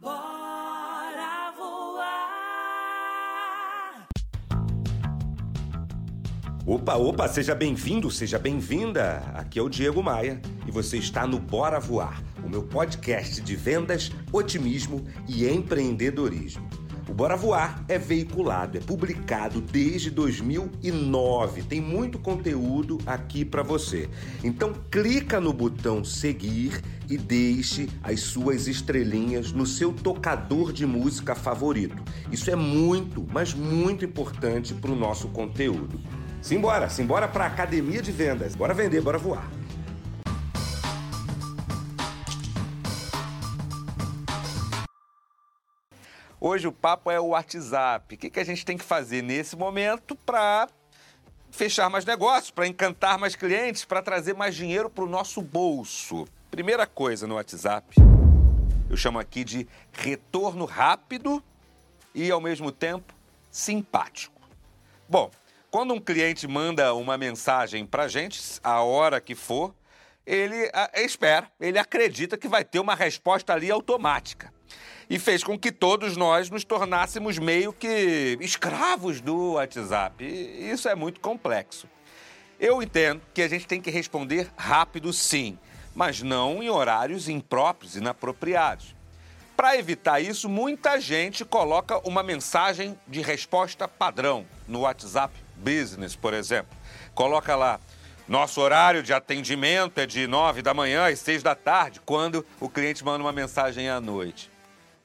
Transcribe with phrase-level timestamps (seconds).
[0.00, 2.34] Bora voar.
[6.66, 9.18] Opa, opa, seja bem-vindo, seja bem-vinda.
[9.34, 13.54] Aqui é o Diego Maia e você está no Bora Voar, o meu podcast de
[13.54, 16.68] vendas, otimismo e empreendedorismo.
[17.14, 21.62] Bora Voar é veiculado, é publicado desde 2009.
[21.62, 24.10] Tem muito conteúdo aqui para você.
[24.42, 31.36] Então clica no botão seguir e deixe as suas estrelinhas no seu tocador de música
[31.36, 32.02] favorito.
[32.32, 36.00] Isso é muito, mas muito importante para o nosso conteúdo.
[36.42, 38.56] Simbora, simbora para a academia de vendas.
[38.56, 39.48] Bora vender, bora voar.
[46.46, 48.16] Hoje o papo é o WhatsApp.
[48.16, 50.68] O que, que a gente tem que fazer nesse momento para
[51.50, 56.26] fechar mais negócios, para encantar mais clientes, para trazer mais dinheiro para o nosso bolso?
[56.50, 57.96] Primeira coisa no WhatsApp,
[58.90, 61.42] eu chamo aqui de retorno rápido
[62.14, 63.14] e ao mesmo tempo
[63.50, 64.38] simpático.
[65.08, 65.30] Bom,
[65.70, 69.74] quando um cliente manda uma mensagem para a gente, a hora que for,
[70.26, 74.52] ele a, espera, ele acredita que vai ter uma resposta ali automática
[75.08, 80.24] e fez com que todos nós nos tornássemos meio que escravos do WhatsApp.
[80.24, 81.88] E isso é muito complexo.
[82.58, 85.58] Eu entendo que a gente tem que responder rápido, sim,
[85.94, 88.94] mas não em horários impróprios, inapropriados.
[89.56, 96.34] Para evitar isso, muita gente coloca uma mensagem de resposta padrão no WhatsApp Business, por
[96.34, 96.76] exemplo.
[97.14, 97.78] Coloca lá.
[98.26, 102.68] Nosso horário de atendimento é de 9 da manhã às 6 da tarde, quando o
[102.68, 104.53] cliente manda uma mensagem à noite.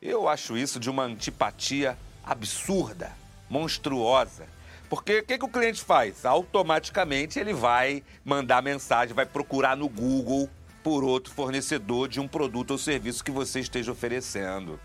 [0.02, 3.12] Eu acho isso de uma antipatia absurda,
[3.50, 4.46] monstruosa.
[4.90, 6.26] Porque o que, que, o cliente faz?
[6.26, 10.50] Automaticamente ele vai mandar mensagem, vai procurar no Google
[10.82, 14.80] por outro fornecedor de um produto ou serviço que você esteja oferecendo.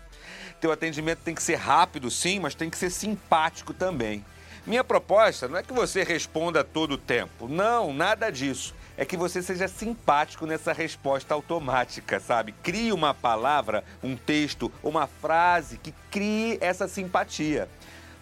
[0.59, 4.23] Teu atendimento tem que ser rápido, sim, mas tem que ser simpático também.
[4.67, 7.47] Minha proposta não é que você responda todo o tempo.
[7.47, 12.53] Não, nada disso é que você seja simpático nessa resposta automática, sabe?
[12.63, 17.67] Crie uma palavra, um texto, uma frase que crie essa simpatia.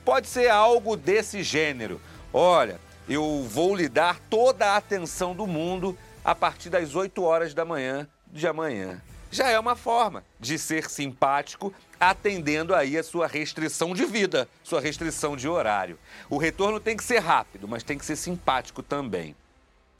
[0.03, 2.01] Pode ser algo desse gênero.
[2.31, 7.53] Olha, eu vou lhe dar toda a atenção do mundo a partir das 8 horas
[7.53, 9.01] da manhã de amanhã.
[9.31, 14.79] Já é uma forma de ser simpático, atendendo aí a sua restrição de vida, sua
[14.79, 15.97] restrição de horário.
[16.29, 19.35] O retorno tem que ser rápido, mas tem que ser simpático também.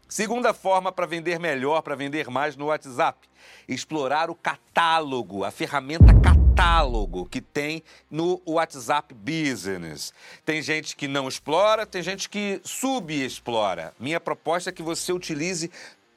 [0.08, 3.28] Segunda forma para vender melhor, para vender mais no WhatsApp:
[3.68, 6.14] explorar o catálogo, a ferramenta
[6.54, 10.14] catálogo que tem no WhatsApp Business.
[10.46, 13.94] Tem gente que não explora, tem gente que subexplora.
[14.00, 15.72] Minha proposta é que você utilize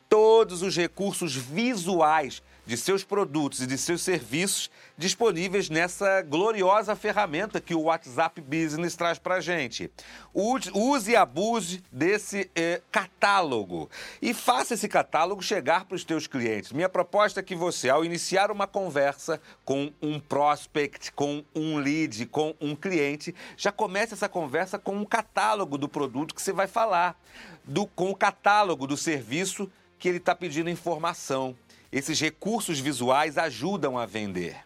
[0.08, 4.68] todos os recursos visuais de seus produtos e de seus serviços
[4.98, 9.90] disponíveis nessa gloriosa ferramenta que o WhatsApp Business traz para a gente.
[10.34, 13.88] Use e abuse desse eh, catálogo
[14.20, 16.72] e faça esse catálogo chegar para os teus clientes.
[16.72, 22.26] Minha proposta é que você, ao iniciar uma conversa com um prospect, com um lead,
[22.26, 26.66] com um cliente, já comece essa conversa com um catálogo do produto que você vai
[26.66, 27.16] falar,
[27.62, 31.56] do, com o catálogo do serviço que ele está pedindo informação.
[31.90, 34.56] Esses recursos visuais ajudam a vender.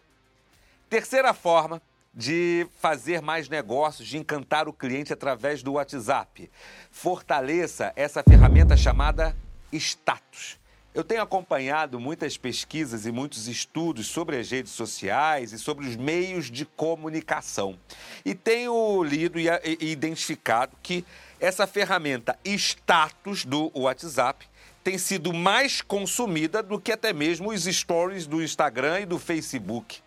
[0.89, 1.81] Terceira forma
[2.13, 6.51] de fazer mais negócios, de encantar o cliente através do WhatsApp.
[6.91, 9.35] Fortaleça essa ferramenta chamada
[9.71, 10.59] status.
[10.93, 15.95] Eu tenho acompanhado muitas pesquisas e muitos estudos sobre as redes sociais e sobre os
[15.95, 17.79] meios de comunicação.
[18.25, 19.47] E tenho lido e
[19.79, 21.05] identificado que
[21.39, 24.45] essa ferramenta status do WhatsApp
[24.83, 29.99] tem sido mais consumida do que até mesmo os stories do Instagram e do Facebook.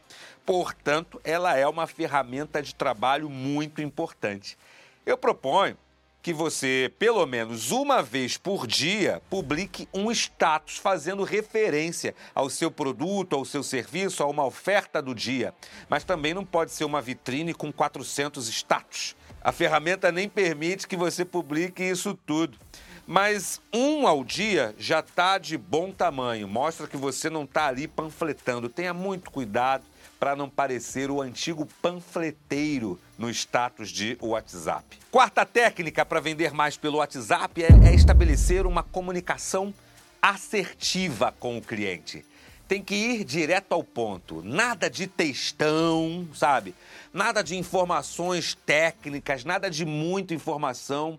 [0.44, 4.58] Portanto, ela é uma ferramenta de trabalho muito importante.
[5.06, 5.76] Eu proponho
[6.24, 12.70] que você, pelo menos uma vez por dia, publique um status fazendo referência ao seu
[12.70, 15.52] produto, ao seu serviço, a uma oferta do dia.
[15.86, 19.14] Mas também não pode ser uma vitrine com 400 status.
[19.42, 22.58] A ferramenta nem permite que você publique isso tudo.
[23.06, 27.86] Mas um ao dia já está de bom tamanho, mostra que você não está ali
[27.86, 28.68] panfletando.
[28.68, 29.84] Tenha muito cuidado
[30.18, 34.98] para não parecer o antigo panfleteiro no status de WhatsApp.
[35.10, 39.74] Quarta técnica para vender mais pelo WhatsApp é, é estabelecer uma comunicação
[40.22, 42.24] assertiva com o cliente
[42.66, 44.42] tem que ir direto ao ponto.
[44.42, 46.74] Nada de textão, sabe?
[47.12, 51.18] Nada de informações técnicas, nada de muita informação.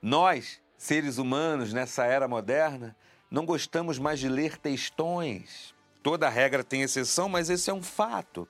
[0.00, 2.94] Nós seres humanos nessa era moderna,
[3.30, 5.74] não gostamos mais de ler textões.
[6.02, 8.46] Toda regra tem exceção, mas esse é um fato.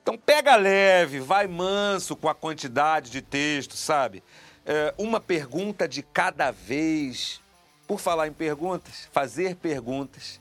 [0.00, 4.22] Então pega leve, vai manso com a quantidade de texto, sabe?
[4.64, 7.40] É, uma pergunta de cada vez.
[7.84, 10.38] Por falar em perguntas, fazer perguntas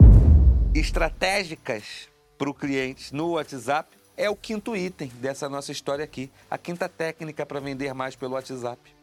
[0.75, 2.07] estratégicas
[2.38, 6.31] para o cliente no WhatsApp é o quinto item dessa nossa história aqui.
[6.50, 8.94] A quinta técnica para vender mais pelo WhatsApp.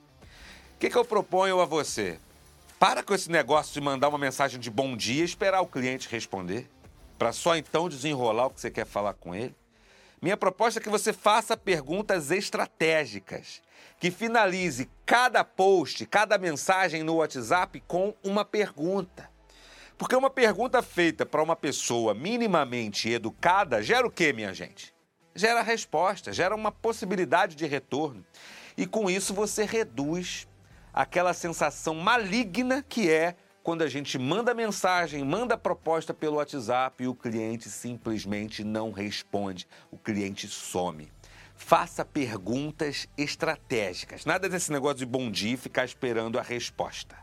[0.82, 2.18] Que, que eu proponho a você?
[2.76, 6.08] Para com esse negócio de mandar uma mensagem de bom dia e esperar o cliente
[6.08, 6.68] responder,
[7.16, 9.54] para só então desenrolar o que você quer falar com ele.
[10.20, 13.62] Minha proposta é que você faça perguntas estratégicas,
[14.00, 19.30] que finalize cada post, cada mensagem no WhatsApp com uma pergunta.
[19.96, 24.92] Porque uma pergunta feita para uma pessoa minimamente educada gera o quê, minha gente?
[25.32, 28.26] Gera resposta, gera uma possibilidade de retorno.
[28.76, 30.48] E com isso você reduz
[30.92, 37.06] aquela sensação maligna que é quando a gente manda mensagem, manda proposta pelo WhatsApp e
[37.06, 41.10] o cliente simplesmente não responde, o cliente some.
[41.54, 44.24] Faça perguntas estratégicas.
[44.24, 47.16] Nada desse negócio de bom dia e ficar esperando a resposta.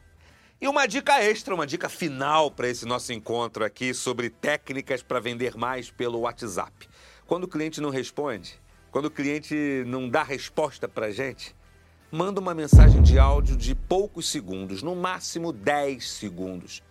[0.61, 5.19] E uma dica extra, uma dica final para esse nosso encontro aqui sobre técnicas para
[5.19, 6.87] vender mais pelo WhatsApp.
[7.25, 8.59] Quando o cliente não responde,
[8.91, 11.53] quando o cliente não dá resposta para gente,
[12.11, 16.81] manda uma mensagem de áudio de poucos segundos, no máximo 10 segundos.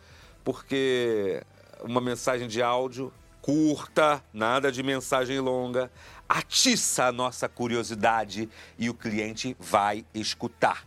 [0.45, 1.43] Porque
[1.83, 3.13] uma mensagem de áudio
[3.43, 5.91] curta, nada de mensagem longa,
[6.29, 8.49] atiça a nossa curiosidade
[8.79, 10.87] e o cliente vai escutar.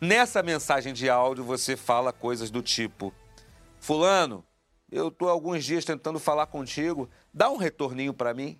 [0.00, 3.12] Nessa mensagem de áudio você fala coisas do tipo:
[3.78, 4.44] Fulano,
[4.90, 8.58] eu estou alguns dias tentando falar contigo, dá um retorninho para mim,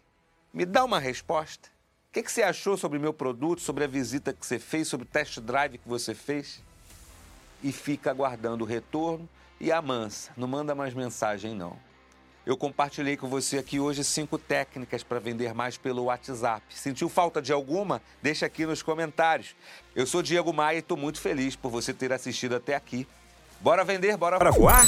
[0.52, 1.68] me dá uma resposta.
[2.10, 4.88] O que, que, você achou sobre o meu produto, sobre a visita que você fez,
[4.88, 6.60] sobre o test drive que você fez?
[7.62, 9.28] E fica aguardando o retorno
[9.60, 10.32] e amansa.
[10.36, 11.76] Não manda mais mensagem, não.
[12.44, 16.64] Eu compartilhei com você aqui hoje cinco técnicas para vender mais pelo WhatsApp.
[16.70, 18.02] Sentiu falta de alguma?
[18.20, 19.54] Deixa aqui nos comentários.
[19.94, 23.06] Eu sou Diego Maia e estou muito feliz por você ter assistido até aqui.
[23.60, 24.84] Bora vender, bora, bora voar?